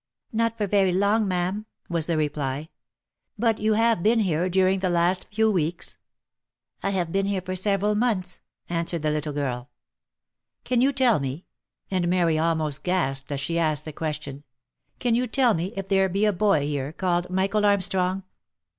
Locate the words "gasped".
12.81-13.31